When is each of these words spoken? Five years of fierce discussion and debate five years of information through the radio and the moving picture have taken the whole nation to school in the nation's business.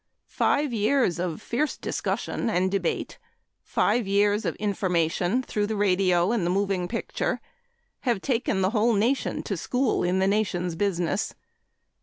Five 0.25 0.73
years 0.73 1.19
of 1.19 1.43
fierce 1.43 1.77
discussion 1.77 2.49
and 2.49 2.71
debate 2.71 3.19
five 3.61 4.07
years 4.07 4.45
of 4.45 4.55
information 4.55 5.43
through 5.43 5.67
the 5.67 5.75
radio 5.75 6.31
and 6.31 6.43
the 6.43 6.49
moving 6.49 6.87
picture 6.87 7.39
have 7.99 8.19
taken 8.19 8.61
the 8.61 8.71
whole 8.71 8.93
nation 8.93 9.43
to 9.43 9.55
school 9.55 10.01
in 10.01 10.17
the 10.17 10.25
nation's 10.25 10.73
business. 10.73 11.35